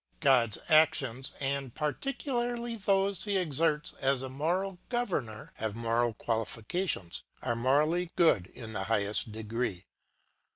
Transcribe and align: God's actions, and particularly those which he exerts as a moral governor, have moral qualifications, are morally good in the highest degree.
God's 0.19 0.57
actions, 0.67 1.31
and 1.39 1.75
particularly 1.75 2.75
those 2.75 3.23
which 3.23 3.35
he 3.35 3.39
exerts 3.39 3.93
as 3.99 4.23
a 4.23 4.29
moral 4.29 4.79
governor, 4.89 5.51
have 5.57 5.75
moral 5.75 6.15
qualifications, 6.15 7.21
are 7.43 7.55
morally 7.55 8.09
good 8.15 8.47
in 8.47 8.73
the 8.73 8.85
highest 8.85 9.31
degree. 9.31 9.85